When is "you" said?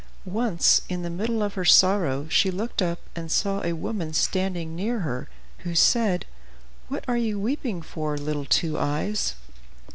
7.17-7.39